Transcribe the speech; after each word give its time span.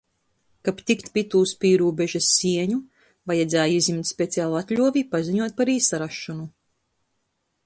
Kab 0.67 0.79
tikt 0.91 1.11
pi 1.17 1.23
itūs 1.25 1.53
pīrūbežys 1.65 2.31
sieņu, 2.39 2.81
vajadzēja 3.33 3.77
izjimt 3.83 4.11
specialu 4.15 4.61
atļuovi 4.65 5.07
i 5.07 5.11
paziņuot 5.15 5.59
par 5.61 5.77
īsarasšonu. 5.79 6.53